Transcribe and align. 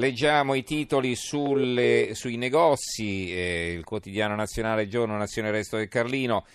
Leggiamo 0.00 0.54
i 0.54 0.62
titoli 0.62 1.14
sulle, 1.14 2.12
sui 2.14 2.38
negozi, 2.38 3.34
eh, 3.34 3.74
il 3.76 3.84
quotidiano 3.84 4.34
nazionale 4.34 4.88
Giorno, 4.88 5.18
Nazione 5.18 5.50
Resto 5.50 5.76
del 5.76 5.88
Carlino. 5.88 6.46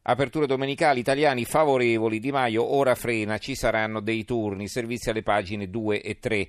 Aperture 0.00 0.46
domenicali, 0.46 1.00
italiani 1.00 1.44
favorevoli, 1.44 2.18
Di 2.18 2.32
Maio 2.32 2.64
ora 2.64 2.94
frena, 2.94 3.36
ci 3.36 3.54
saranno 3.54 4.00
dei 4.00 4.24
turni, 4.24 4.66
servizi 4.66 5.10
alle 5.10 5.22
pagine 5.22 5.68
2 5.68 6.00
e 6.00 6.18
3. 6.18 6.48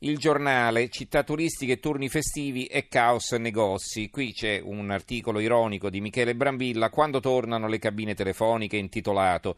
Il 0.00 0.18
giornale, 0.18 0.88
città 0.88 1.22
turistiche, 1.22 1.78
turni 1.78 2.08
festivi 2.08 2.64
e 2.66 2.88
caos 2.88 3.30
negozi. 3.34 4.10
Qui 4.10 4.32
c'è 4.32 4.60
un 4.60 4.90
articolo 4.90 5.38
ironico 5.38 5.90
di 5.90 6.00
Michele 6.00 6.34
Brambilla, 6.34 6.90
quando 6.90 7.20
tornano 7.20 7.68
le 7.68 7.78
cabine 7.78 8.16
telefoniche 8.16 8.76
intitolato 8.76 9.56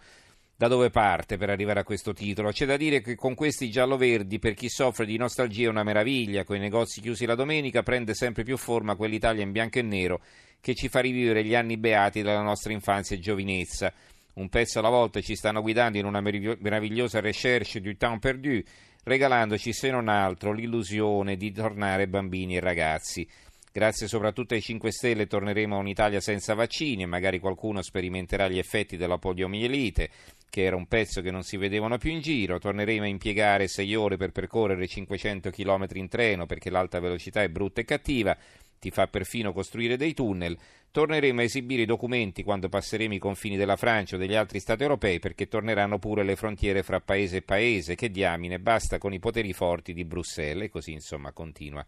da 0.61 0.69
dove 0.69 0.91
parte 0.91 1.39
per 1.39 1.49
arrivare 1.49 1.81
a 1.81 1.85
questo 1.85 2.13
titolo. 2.13 2.51
C'è 2.51 2.67
da 2.67 2.77
dire 2.77 3.01
che 3.01 3.15
con 3.15 3.35
questi 3.35 3.71
giallo-verdi, 3.71 4.39
per 4.39 4.53
chi 4.53 4.69
soffre 4.69 5.07
di 5.07 5.17
nostalgia 5.17 5.65
è 5.65 5.71
una 5.71 5.83
meraviglia, 5.83 6.45
con 6.45 6.57
i 6.57 6.59
negozi 6.59 7.01
chiusi 7.01 7.25
la 7.25 7.35
domenica 7.35 7.83
prende 7.83 8.13
sempre 8.13 8.43
più 8.43 8.59
forma 8.59 8.95
quell'Italia 8.95 9.43
in 9.43 9.53
bianco 9.53 9.79
e 9.79 9.83
nero 9.83 10.21
che 10.61 10.75
ci 10.75 10.91
fa 10.91 11.01
rivivere 11.01 11.43
gli 11.45 11.55
anni 11.55 11.79
beati 11.79 12.21
della 12.21 12.43
nostra 12.43 12.75
infanzia 12.75 13.17
e 13.17 13.21
giovinezza. 13.21 13.91
Un 14.35 14.51
pezzo 14.51 14.81
alla 14.81 14.91
volta 14.91 15.23
ci 15.23 15.35
stanno 15.35 15.63
guidando 15.63 15.97
in 15.97 16.05
una 16.05 16.21
meravigliosa 16.21 17.21
recherche 17.21 17.81
du 17.81 17.97
temps 17.97 18.21
perdu, 18.21 18.61
regalandoci 19.05 19.73
se 19.73 19.91
non 19.91 20.09
altro 20.09 20.53
l'illusione 20.53 21.39
di 21.39 21.53
tornare 21.53 22.07
bambini 22.07 22.57
e 22.57 22.61
ragazzi. 22.61 23.27
Grazie 23.73 24.09
soprattutto 24.09 24.55
ai 24.55 24.61
5 24.61 24.91
Stelle 24.91 25.29
torneremo 25.29 25.77
a 25.77 25.79
un'Italia 25.79 26.19
senza 26.19 26.55
vaccini 26.55 27.05
e 27.05 27.07
magari 27.07 27.39
qualcuno 27.39 27.83
sperimenterà 27.83 28.49
gli 28.49 28.59
effetti 28.59 28.97
della 28.97 29.19
poliomielite, 29.19 30.11
che 30.51 30.65
era 30.65 30.75
un 30.75 30.87
pezzo 30.87 31.21
che 31.21 31.31
non 31.31 31.45
si 31.45 31.57
vedevano 31.57 31.97
più 31.97 32.11
in 32.11 32.21
giro. 32.21 32.59
Torneremo 32.59 33.05
a 33.05 33.07
impiegare 33.07 33.69
6 33.69 33.95
ore 33.95 34.17
per 34.17 34.33
percorrere 34.33 34.89
500 34.89 35.51
km 35.51 35.87
in 35.93 36.09
treno 36.09 36.47
perché 36.47 36.69
l'alta 36.69 36.99
velocità 36.99 37.43
è 37.43 37.49
brutta 37.49 37.81
e 37.81 37.85
cattiva, 37.85 38.37
ti 38.81 38.91
fa 38.91 39.07
perfino 39.07 39.53
costruire 39.53 39.97
dei 39.97 40.15
tunnel. 40.15 40.59
Torneremo 40.91 41.39
a 41.39 41.45
esibire 41.45 41.83
i 41.83 41.87
documenti 41.87 42.43
quando 42.43 42.69
passeremo 42.69 43.15
i 43.15 43.19
confini 43.21 43.57
della 43.57 43.77
Francia 43.77 44.17
o 44.17 44.19
degli 44.19 44.35
altri 44.35 44.59
Stati 44.59 44.83
europei 44.83 45.21
perché 45.21 45.47
torneranno 45.47 46.01
pure 46.01 46.25
le 46.25 46.35
frontiere 46.35 46.83
fra 46.83 47.01
paese 47.01 47.37
e 47.37 47.43
paese. 47.43 47.95
Che 47.95 48.11
diamine, 48.11 48.59
basta 48.59 48.99
con 48.99 49.13
i 49.13 49.21
poteri 49.21 49.53
forti 49.53 49.93
di 49.93 50.05
Bruxelles. 50.05 50.65
E 50.65 50.71
così 50.71 50.91
insomma 50.91 51.31
continua 51.31 51.87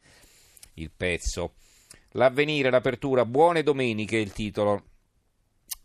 il 0.75 0.93
pezzo. 0.97 1.55
L'avvenire, 2.13 2.71
l'apertura, 2.71 3.25
buone 3.25 3.63
domeniche 3.63 4.19
è 4.19 4.21
il 4.21 4.33
titolo. 4.33 4.85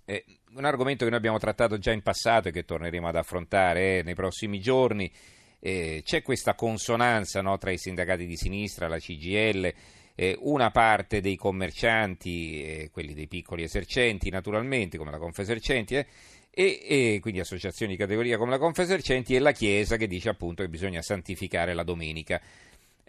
È 0.03 0.23
un 0.55 0.65
argomento 0.65 1.03
che 1.03 1.09
noi 1.09 1.19
abbiamo 1.19 1.37
trattato 1.37 1.77
già 1.77 1.91
in 1.91 2.01
passato 2.01 2.49
e 2.49 2.51
che 2.51 2.65
torneremo 2.65 3.07
ad 3.07 3.15
affrontare 3.15 3.99
eh, 3.99 4.03
nei 4.03 4.15
prossimi 4.15 4.59
giorni. 4.59 5.11
Eh, 5.59 6.01
c'è 6.03 6.21
questa 6.21 6.53
consonanza 6.55 7.41
no, 7.41 7.57
tra 7.57 7.71
i 7.71 7.77
sindacati 7.77 8.25
di 8.25 8.35
sinistra, 8.35 8.87
la 8.87 8.99
CGL, 8.99 9.73
eh, 10.15 10.35
una 10.39 10.71
parte 10.71 11.21
dei 11.21 11.35
commercianti, 11.35 12.63
eh, 12.63 12.89
quelli 12.91 13.13
dei 13.13 13.27
piccoli 13.27 13.63
esercenti 13.63 14.29
naturalmente, 14.29 14.97
come 14.97 15.11
la 15.11 15.19
Confesercenti, 15.19 15.95
eh, 15.95 16.07
e, 16.49 16.81
e, 16.87 17.19
quindi 17.21 17.39
associazioni 17.39 17.93
di 17.93 17.97
categoria 17.99 18.37
come 18.37 18.51
la 18.51 18.57
Confesercenti, 18.57 19.35
e 19.35 19.39
la 19.39 19.51
Chiesa 19.51 19.95
che 19.95 20.07
dice 20.07 20.29
appunto 20.29 20.63
che 20.63 20.69
bisogna 20.69 21.01
santificare 21.01 21.73
la 21.73 21.83
domenica. 21.83 22.41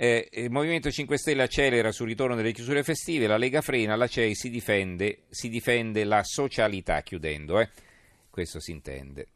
Eh, 0.00 0.28
il 0.34 0.50
Movimento 0.52 0.92
5 0.92 1.18
Stelle 1.18 1.42
accelera 1.42 1.90
sul 1.90 2.06
ritorno 2.06 2.36
delle 2.36 2.52
chiusure 2.52 2.84
festive, 2.84 3.26
la 3.26 3.36
Lega 3.36 3.60
frena, 3.60 3.96
la 3.96 4.06
CEI 4.06 4.32
si 4.32 4.48
difende, 4.48 5.22
si 5.28 5.48
difende 5.48 6.04
la 6.04 6.22
socialità 6.22 7.02
chiudendo, 7.02 7.58
eh. 7.58 7.68
questo 8.30 8.60
si 8.60 8.70
intende. 8.70 9.26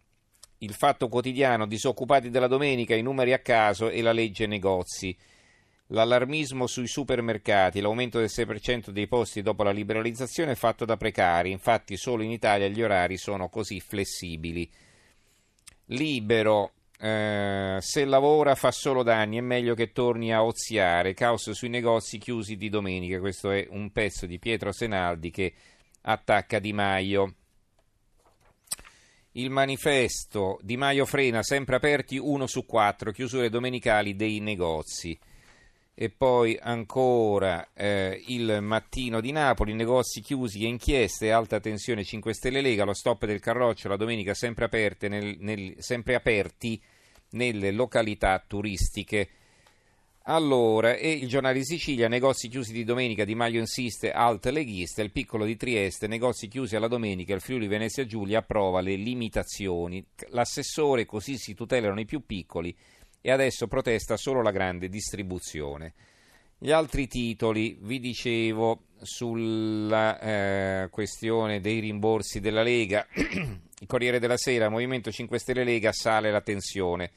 Il 0.59 0.73
fatto 0.75 1.09
quotidiano, 1.09 1.67
disoccupati 1.67 2.31
della 2.31 2.47
domenica, 2.47 2.95
i 2.95 3.03
numeri 3.03 3.33
a 3.33 3.41
caso 3.41 3.91
e 3.91 4.03
la 4.03 4.13
legge 4.13 4.47
negozi. 4.47 5.17
L'allarmismo 5.89 6.69
sui 6.69 6.87
supermercati, 6.87 7.81
l'aumento 7.81 8.21
del 8.21 8.31
6% 8.33 8.91
dei 8.91 9.09
posti 9.09 9.43
dopo 9.43 9.65
la 9.65 9.73
liberalizzazione 9.73 10.53
è 10.53 10.55
fatto 10.55 10.85
da 10.85 10.97
precari, 10.97 11.51
infatti 11.51 11.97
solo 11.97 12.23
in 12.23 12.31
Italia 12.31 12.69
gli 12.69 12.83
orari 12.83 13.17
sono 13.17 13.49
così 13.49 13.81
flessibili. 13.81 14.71
Libero, 15.87 16.71
eh, 17.05 17.79
se 17.81 18.05
lavora 18.05 18.55
fa 18.55 18.71
solo 18.71 19.03
danni, 19.03 19.37
è 19.37 19.41
meglio 19.41 19.75
che 19.75 19.91
torni 19.91 20.33
a 20.33 20.45
oziare. 20.45 21.15
Caos 21.15 21.51
sui 21.51 21.69
negozi 21.69 22.17
chiusi 22.19 22.55
di 22.55 22.69
domenica. 22.69 23.19
Questo 23.19 23.51
è 23.51 23.67
un 23.71 23.91
pezzo 23.91 24.25
di 24.25 24.39
Pietro 24.39 24.71
Senaldi 24.71 25.33
che 25.33 25.53
attacca 26.03 26.61
Di 26.61 26.73
Maio. 26.73 27.35
Il 29.33 29.51
manifesto 29.51 30.61
Di 30.63 30.77
Maio 30.77 31.05
frena, 31.05 31.43
sempre 31.43 31.75
aperti 31.75 32.19
uno 32.19 32.47
su 32.47 32.65
quattro, 32.65 33.11
chiusure 33.11 33.51
domenicali 33.51 34.15
dei 34.15 34.39
negozi. 34.39 35.19
E 36.03 36.11
poi 36.11 36.59
ancora 36.61 37.69
eh, 37.75 38.21
il 38.27 38.59
mattino 38.61 39.21
di 39.21 39.31
Napoli, 39.31 39.73
negozi 39.73 40.21
chiusi 40.21 40.65
e 40.65 40.67
inchieste, 40.67 41.31
alta 41.31 41.61
tensione 41.61 42.03
5 42.03 42.35
Stelle 42.35 42.61
Lega, 42.61 42.83
lo 42.83 42.93
stop 42.93 43.25
del 43.25 43.39
Carroccio, 43.39 43.87
la 43.87 43.95
domenica 43.95 44.35
sempre, 44.35 44.65
aperte 44.65 45.09
nel, 45.09 45.37
nel, 45.39 45.77
sempre 45.79 46.17
aperti 46.17 46.83
nelle 47.31 47.71
località 47.71 48.43
turistiche. 48.45 49.29
Allora, 50.25 50.97
e 50.97 51.13
il 51.13 51.29
giornale 51.29 51.59
di 51.59 51.65
Sicilia, 51.65 52.09
negozi 52.09 52.49
chiusi 52.49 52.73
di 52.73 52.83
domenica, 52.83 53.25
Di 53.25 53.37
Maio 53.37 53.61
insiste, 53.61 54.11
alt 54.11 54.47
leghista, 54.47 55.03
il 55.03 55.13
piccolo 55.13 55.45
di 55.45 55.55
Trieste, 55.55 56.09
negozi 56.09 56.49
chiusi 56.49 56.75
alla 56.75 56.89
domenica, 56.89 57.33
il 57.33 57.41
Friuli 57.41 57.69
Venezia 57.69 58.05
Giulia 58.07 58.41
approva 58.41 58.81
le 58.81 58.97
limitazioni, 58.97 60.05
l'assessore 60.31 61.07
così 61.07 61.39
si 61.39 61.55
tutelano 61.55 62.01
i 62.01 62.07
più 62.07 62.27
piccoli 62.27 62.77
e 63.23 63.31
adesso 63.31 63.69
protesta 63.69 64.19
solo 64.19 64.43
la 64.43 64.51
grande 64.51 64.89
distribuzione. 64.89 65.95
Gli 66.59 66.71
altri 66.71 67.09
titoli, 67.09 67.79
vi 67.81 67.99
dicevo, 67.99 68.83
sulla 69.01 70.21
eh, 70.21 70.89
questione 70.91 71.61
dei 71.61 71.81
rimborsi 71.81 72.41
della 72.41 72.63
Lega, 72.63 73.07
il 73.15 73.87
Corriere 73.87 74.19
della 74.19 74.37
Sera, 74.37 74.69
Movimento 74.69 75.11
5 75.11 75.39
Stelle 75.39 75.65
Lega, 75.65 75.93
sale 75.93 76.31
la 76.31 76.41
tensione. 76.41 77.11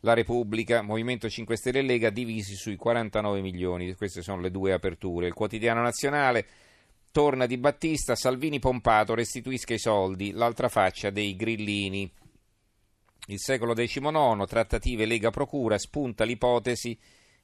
La 0.00 0.14
Repubblica, 0.14 0.82
Movimento 0.82 1.28
5 1.28 1.56
Stelle 1.56 1.82
Lega 1.82 2.10
divisi 2.10 2.54
sui 2.54 2.76
49 2.76 3.40
milioni, 3.40 3.92
queste 3.94 4.22
sono 4.22 4.40
le 4.40 4.50
due 4.50 4.72
aperture. 4.72 5.26
Il 5.26 5.32
quotidiano 5.32 5.82
nazionale 5.82 6.46
torna 7.10 7.46
di 7.46 7.56
Battista, 7.56 8.14
Salvini 8.14 8.58
pompato, 8.58 9.14
restituisca 9.14 9.74
i 9.74 9.78
soldi, 9.78 10.32
l'altra 10.32 10.68
faccia 10.68 11.10
dei 11.10 11.34
grillini. 11.34 12.08
Il 13.26 13.40
secolo 13.40 13.74
XIX, 13.74 14.44
trattative 14.46 15.04
Lega 15.04 15.30
Procura, 15.30 15.78
spunta 15.78 16.24
l'ipotesi 16.24 16.96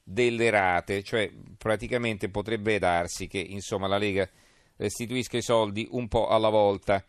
delle 0.03 0.49
rate, 0.49 1.03
cioè 1.03 1.31
praticamente 1.57 2.29
potrebbe 2.29 2.79
darsi 2.79 3.27
che 3.27 3.39
insomma, 3.39 3.87
la 3.87 3.97
Lega 3.97 4.29
restituisca 4.77 5.37
i 5.37 5.41
soldi 5.41 5.87
un 5.91 6.07
po' 6.07 6.27
alla 6.27 6.49
volta. 6.49 7.03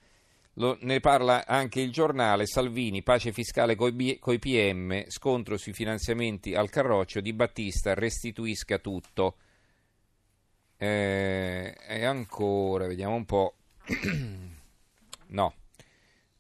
Lo, 0.59 0.77
ne 0.83 1.01
parla 1.01 1.47
anche 1.47 1.81
il 1.81 1.91
giornale 1.91 2.47
Salvini, 2.47 3.03
pace 3.03 3.33
fiscale 3.33 3.75
coi, 3.75 4.19
coi 4.21 4.39
PM, 4.39 5.05
scontro 5.09 5.57
sui 5.57 5.73
finanziamenti 5.73 6.55
al 6.55 6.71
Carroccio, 6.71 7.21
Di 7.21 7.33
Battista 7.33 7.95
restituisca 7.95 8.79
tutto. 8.79 9.37
Eh, 10.77 11.77
e 11.89 12.05
ancora, 12.05 12.87
vediamo 12.87 13.15
un 13.15 13.25
po'. 13.25 13.55
no. 15.29 15.55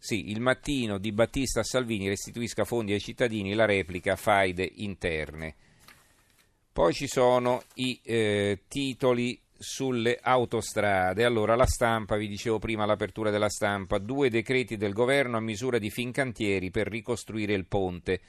Sì, 0.04 0.28
il 0.28 0.42
mattino 0.42 0.98
Di 0.98 1.12
Battista 1.12 1.62
Salvini 1.62 2.08
restituisca 2.08 2.66
fondi 2.66 2.92
ai 2.92 3.00
cittadini, 3.00 3.54
la 3.54 3.64
replica 3.64 4.16
faide 4.16 4.70
interne. 4.74 5.54
Poi 6.70 6.92
ci 6.92 7.06
sono 7.06 7.62
i 7.76 7.98
eh, 8.02 8.64
titoli 8.68 9.40
sulle 9.56 10.18
autostrade. 10.20 11.24
Allora, 11.24 11.56
la 11.56 11.64
stampa, 11.64 12.18
vi 12.18 12.28
dicevo 12.28 12.58
prima 12.58 12.84
l'apertura 12.84 13.30
della 13.30 13.48
stampa, 13.48 13.96
due 13.96 14.28
decreti 14.28 14.76
del 14.76 14.92
governo 14.92 15.38
a 15.38 15.40
misura 15.40 15.78
di 15.78 15.88
Fincantieri 15.88 16.70
per 16.70 16.86
ricostruire 16.86 17.54
il 17.54 17.64
ponte. 17.64 18.20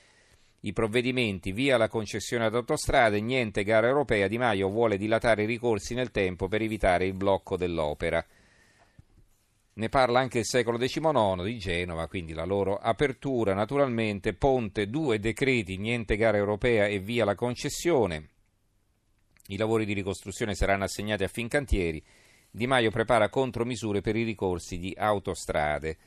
I 0.62 0.72
provvedimenti 0.72 1.52
via 1.52 1.76
la 1.76 1.90
concessione 1.90 2.46
ad 2.46 2.56
autostrade, 2.56 3.20
niente 3.20 3.66
gara 3.66 3.88
europea, 3.88 4.30
Di 4.30 4.38
Maio 4.38 4.70
vuole 4.70 4.96
dilatare 4.96 5.44
i 5.44 5.46
ricorsi 5.46 5.94
nel 5.94 6.12
tempo 6.12 6.48
per 6.48 6.62
evitare 6.62 7.06
il 7.06 7.16
blocco 7.16 7.58
dell'opera. 7.58 8.26
Ne 9.78 9.90
parla 9.90 10.22
anche 10.22 10.40
il 10.40 10.46
secolo 10.46 10.78
XIX 10.78 11.44
di 11.44 11.58
Genova, 11.58 12.08
quindi 12.08 12.32
la 12.32 12.46
loro 12.46 12.78
apertura. 12.78 13.54
Naturalmente, 13.54 14.34
Ponte, 14.34 14.88
due 14.88 15.20
decreti, 15.20 15.76
niente 15.76 16.16
gara 16.16 16.38
europea 16.38 16.86
e 16.86 17.00
via 17.00 17.26
la 17.26 17.36
concessione. 17.36 18.30
I 19.48 19.58
lavori 19.58 19.84
di 19.84 19.92
ricostruzione 19.92 20.56
saranno 20.56 20.86
assegnati 20.86 21.26
a 21.26 21.28
Fincantieri. 21.28 22.02
Di 22.50 22.68
Maio 22.68 22.90
prepara 22.90 23.28
contromisure 23.28 24.00
per 24.00 24.16
i 24.16 24.24
ricorsi 24.24 24.78
di 24.78 24.96
autostrade. 24.98 25.98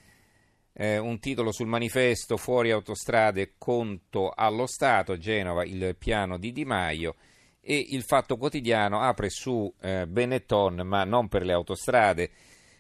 Eh, 0.73 0.97
un 0.97 1.19
titolo 1.19 1.53
sul 1.53 1.67
manifesto 1.67 2.38
Fuori 2.38 2.71
autostrade, 2.71 3.53
conto 3.59 4.31
allo 4.35 4.67
Stato, 4.67 5.19
Genova, 5.19 5.62
il 5.67 5.94
piano 5.99 6.38
di 6.38 6.53
Di 6.53 6.64
Maio. 6.64 7.17
E 7.61 7.76
il 7.91 8.03
Fatto 8.05 8.38
Quotidiano 8.38 9.03
apre 9.03 9.29
su 9.29 9.71
eh, 9.82 10.06
Benetton, 10.06 10.87
ma 10.87 11.05
non 11.05 11.29
per 11.29 11.44
le 11.44 11.53
autostrade. 11.53 12.31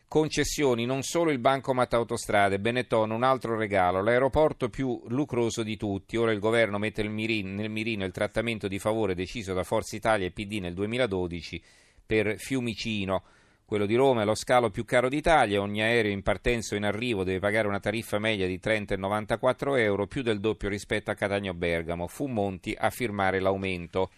Concessioni, 0.08 0.86
non 0.86 1.02
solo 1.02 1.30
il 1.30 1.38
bancomat 1.38 1.92
autostrade, 1.92 2.58
Benetton, 2.58 3.10
un 3.10 3.22
altro 3.22 3.58
regalo, 3.58 4.02
l'aeroporto 4.02 4.70
più 4.70 5.02
lucroso 5.08 5.62
di 5.62 5.76
tutti. 5.76 6.16
Ora 6.16 6.32
il 6.32 6.38
governo 6.38 6.78
mette 6.78 7.02
nel 7.02 7.12
mirino, 7.12 8.06
il 8.06 8.10
trattamento 8.10 8.68
di 8.68 8.78
favore 8.78 9.14
deciso 9.14 9.52
da 9.52 9.64
Forza 9.64 9.96
Italia 9.96 10.26
e 10.26 10.30
PD 10.30 10.60
nel 10.60 10.72
2012 10.72 11.62
per 12.06 12.38
Fiumicino. 12.38 13.22
Quello 13.66 13.84
di 13.84 13.96
Roma 13.96 14.22
è 14.22 14.24
lo 14.24 14.34
scalo 14.34 14.70
più 14.70 14.86
caro 14.86 15.10
d'Italia, 15.10 15.60
ogni 15.60 15.82
aereo 15.82 16.10
in 16.10 16.22
partenza 16.22 16.74
o 16.74 16.78
in 16.78 16.84
arrivo 16.84 17.22
deve 17.22 17.38
pagare 17.38 17.68
una 17.68 17.78
tariffa 17.78 18.18
media 18.18 18.46
di 18.46 18.58
30,94 18.58 19.78
euro, 19.78 20.06
più 20.06 20.22
del 20.22 20.40
doppio 20.40 20.70
rispetto 20.70 21.10
a 21.10 21.14
Catania-Bergamo. 21.14 22.06
Fu 22.06 22.28
Monti 22.28 22.74
a 22.74 22.88
firmare 22.88 23.40
l'aumento. 23.40 24.10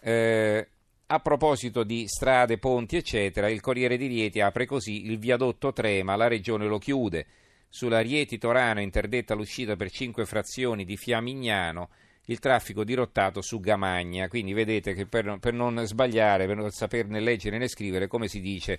Eh, 0.00 0.66
a 1.10 1.20
proposito 1.20 1.84
di 1.84 2.06
strade, 2.06 2.58
ponti, 2.58 2.96
eccetera, 2.96 3.48
il 3.48 3.62
Corriere 3.62 3.96
di 3.96 4.06
Rieti 4.06 4.40
apre 4.40 4.66
così 4.66 5.06
il 5.06 5.18
viadotto 5.18 5.72
trema, 5.72 6.16
la 6.16 6.28
regione 6.28 6.66
lo 6.66 6.76
chiude. 6.76 7.26
Sulla 7.70 8.00
Rieti-Torano 8.00 8.80
interdetta 8.80 9.34
l'uscita 9.34 9.74
per 9.74 9.90
cinque 9.90 10.26
frazioni 10.26 10.84
di 10.84 10.96
Fiamignano 10.98 11.88
il 12.26 12.38
traffico 12.40 12.84
dirottato 12.84 13.40
su 13.40 13.58
Gamagna. 13.58 14.28
Quindi 14.28 14.52
vedete 14.52 14.92
che 14.92 15.06
per, 15.06 15.38
per 15.40 15.54
non 15.54 15.82
sbagliare, 15.86 16.46
per 16.46 16.56
non 16.56 16.70
saperne 16.70 17.20
leggere 17.20 17.56
né 17.56 17.68
scrivere, 17.68 18.06
come 18.06 18.28
si 18.28 18.40
dice, 18.40 18.78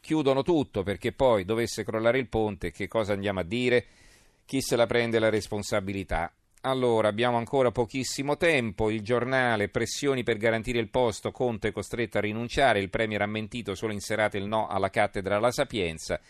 chiudono 0.00 0.42
tutto 0.42 0.82
perché 0.82 1.12
poi 1.12 1.46
dovesse 1.46 1.82
crollare 1.82 2.18
il 2.18 2.28
ponte, 2.28 2.72
che 2.72 2.88
cosa 2.88 3.14
andiamo 3.14 3.40
a 3.40 3.44
dire? 3.44 3.86
Chi 4.44 4.60
se 4.60 4.76
la 4.76 4.86
prende 4.86 5.18
la 5.18 5.30
responsabilità? 5.30 6.30
Allora, 6.62 7.08
abbiamo 7.08 7.38
ancora 7.38 7.70
pochissimo 7.70 8.36
tempo. 8.36 8.90
Il 8.90 9.00
giornale, 9.00 9.70
pressioni 9.70 10.22
per 10.22 10.36
garantire 10.36 10.78
il 10.78 10.90
posto, 10.90 11.30
Conte 11.30 11.68
è 11.68 11.72
costretto 11.72 12.18
a 12.18 12.20
rinunciare, 12.20 12.80
il 12.80 12.90
Premier 12.90 13.22
ha 13.22 13.26
mentito 13.26 13.74
solo 13.74 13.94
in 13.94 14.00
serata 14.00 14.36
il 14.36 14.44
no 14.44 14.66
alla 14.66 14.90
cattedra 14.90 15.36
alla 15.36 15.52
Sapienza. 15.52 16.20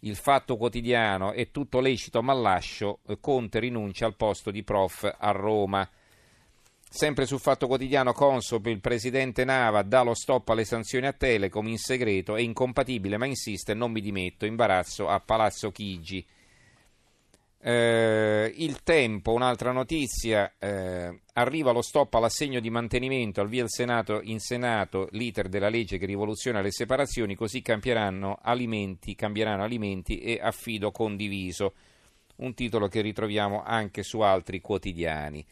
Il 0.00 0.14
fatto 0.14 0.56
quotidiano 0.56 1.32
è 1.32 1.50
tutto 1.50 1.80
lecito 1.80 2.22
ma 2.22 2.32
lascio, 2.32 3.00
Conte 3.20 3.58
rinuncia 3.58 4.06
al 4.06 4.14
posto 4.14 4.52
di 4.52 4.62
prof 4.62 5.16
a 5.18 5.30
Roma. 5.32 5.88
Sempre 6.88 7.26
sul 7.26 7.40
Fatto 7.40 7.66
Quotidiano 7.66 8.12
Consob, 8.12 8.66
il 8.66 8.78
presidente 8.78 9.44
Nava 9.44 9.82
dà 9.82 10.02
lo 10.02 10.14
stop 10.14 10.50
alle 10.50 10.64
sanzioni 10.64 11.06
a 11.06 11.12
Telecom 11.12 11.66
in 11.66 11.78
segreto, 11.78 12.36
è 12.36 12.40
incompatibile 12.40 13.16
ma 13.16 13.26
insiste, 13.26 13.74
non 13.74 13.90
mi 13.90 14.00
dimetto, 14.00 14.44
imbarazzo 14.44 15.08
a 15.08 15.18
Palazzo 15.18 15.72
Chigi. 15.72 16.24
Eh, 17.64 18.52
il 18.56 18.82
tempo, 18.82 19.32
un'altra 19.32 19.70
notizia, 19.70 20.52
eh, 20.58 21.20
arriva 21.34 21.70
lo 21.70 21.80
stop 21.80 22.12
all'assegno 22.14 22.58
di 22.58 22.70
mantenimento 22.70 23.40
al 23.40 23.46
via 23.46 23.60
del 23.60 23.70
Senato, 23.70 24.20
in 24.20 24.40
Senato 24.40 25.06
l'iter 25.12 25.48
della 25.48 25.68
legge 25.68 25.96
che 25.96 26.06
rivoluziona 26.06 26.60
le 26.60 26.72
separazioni, 26.72 27.36
così 27.36 27.62
cambieranno 27.62 28.40
alimenti, 28.42 29.14
cambieranno 29.14 29.62
alimenti 29.62 30.18
e 30.18 30.40
affido 30.42 30.90
condiviso, 30.90 31.74
un 32.36 32.52
titolo 32.54 32.88
che 32.88 33.00
ritroviamo 33.00 33.62
anche 33.62 34.02
su 34.02 34.18
altri 34.18 34.60
quotidiani. 34.60 35.46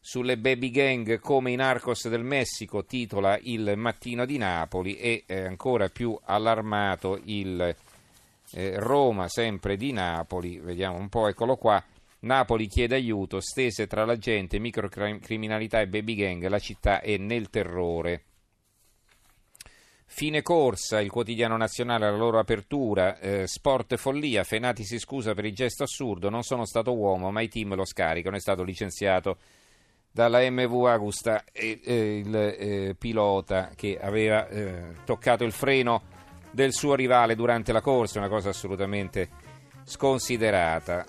Sulle 0.00 0.38
baby 0.38 0.70
gang 0.70 1.20
come 1.20 1.52
i 1.52 1.54
narcos 1.54 2.08
del 2.08 2.24
Messico, 2.24 2.84
titola 2.84 3.38
il 3.40 3.74
Mattino 3.76 4.26
di 4.26 4.36
Napoli 4.36 4.96
e 4.96 5.22
eh, 5.26 5.44
ancora 5.44 5.88
più 5.90 6.18
allarmato 6.24 7.20
il 7.26 7.76
eh, 8.54 8.78
Roma, 8.78 9.28
sempre 9.28 9.76
di 9.76 9.92
Napoli, 9.92 10.58
vediamo 10.58 10.96
un 10.98 11.08
po', 11.08 11.28
eccolo 11.28 11.56
qua. 11.56 11.82
Napoli 12.20 12.68
chiede 12.68 12.94
aiuto, 12.94 13.40
stese 13.40 13.86
tra 13.86 14.04
la 14.04 14.16
gente, 14.16 14.58
microcriminalità 14.58 15.80
e 15.80 15.88
baby 15.88 16.14
gang, 16.14 16.46
la 16.46 16.58
città 16.58 17.00
è 17.00 17.16
nel 17.16 17.50
terrore. 17.50 18.24
Fine 20.06 20.42
corsa, 20.42 21.00
il 21.00 21.10
quotidiano 21.10 21.56
nazionale 21.56 22.06
alla 22.06 22.18
loro 22.18 22.38
apertura, 22.38 23.18
eh, 23.18 23.46
sport 23.46 23.96
follia, 23.96 24.44
Fenati 24.44 24.84
si 24.84 24.98
scusa 24.98 25.32
per 25.32 25.46
il 25.46 25.54
gesto 25.54 25.84
assurdo, 25.84 26.28
non 26.28 26.42
sono 26.42 26.66
stato 26.66 26.94
uomo 26.94 27.30
ma 27.30 27.40
i 27.40 27.48
team 27.48 27.74
lo 27.74 27.86
scaricano, 27.86 28.36
è 28.36 28.40
stato 28.40 28.62
licenziato 28.62 29.38
dalla 30.10 30.38
MV 30.50 30.84
Agusta 30.84 31.44
e, 31.50 31.80
eh, 31.82 32.18
il 32.18 32.36
eh, 32.36 32.94
pilota 32.98 33.70
che 33.74 33.98
aveva 33.98 34.46
eh, 34.48 34.96
toccato 35.06 35.44
il 35.44 35.52
freno 35.52 36.02
del 36.52 36.72
suo 36.72 36.94
rivale 36.94 37.34
durante 37.34 37.72
la 37.72 37.80
corsa, 37.80 38.18
una 38.18 38.28
cosa 38.28 38.50
assolutamente 38.50 39.28
sconsiderata. 39.84 41.04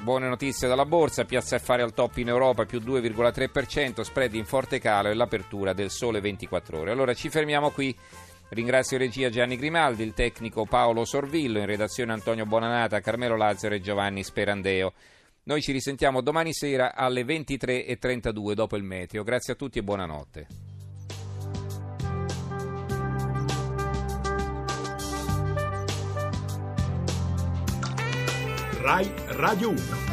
Buone 0.00 0.26
notizie 0.26 0.66
dalla 0.66 0.84
borsa, 0.84 1.24
Piazza 1.24 1.56
Affari 1.56 1.82
al 1.82 1.94
top 1.94 2.16
in 2.16 2.28
Europa 2.28 2.64
più 2.64 2.80
2,3%, 2.80 4.00
spread 4.00 4.34
in 4.34 4.44
forte 4.44 4.80
calo 4.80 5.08
e 5.08 5.14
l'apertura 5.14 5.72
del 5.72 5.90
sole 5.90 6.20
24 6.20 6.80
ore. 6.80 6.90
Allora 6.90 7.14
ci 7.14 7.28
fermiamo 7.28 7.70
qui. 7.70 7.96
Ringrazio 8.48 8.98
regia 8.98 9.30
Gianni 9.30 9.56
Grimaldi, 9.56 10.02
il 10.02 10.12
tecnico 10.12 10.66
Paolo 10.66 11.04
Sorvillo, 11.06 11.58
in 11.58 11.66
redazione 11.66 12.12
Antonio 12.12 12.44
Bonanata, 12.44 13.00
Carmelo 13.00 13.36
Lazzaro 13.36 13.76
e 13.76 13.80
Giovanni 13.80 14.24
Sperandeo. 14.24 14.92
Noi 15.44 15.62
ci 15.62 15.72
risentiamo 15.72 16.20
domani 16.20 16.52
sera 16.52 16.94
alle 16.94 17.22
23.32 17.22 18.52
dopo 18.52 18.76
il 18.76 18.82
meteo. 18.82 19.22
Grazie 19.22 19.54
a 19.54 19.56
tutti 19.56 19.78
e 19.78 19.82
buonanotte. 19.82 20.71
RAI 28.82 29.06
Radio 29.38 29.70
1 29.70 30.11